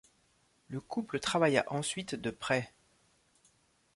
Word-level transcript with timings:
Le 0.69 0.81
couple 0.81 1.19
travailla 1.19 1.63
ensuite 1.67 2.15
de 2.15 2.31
près. 2.31 2.73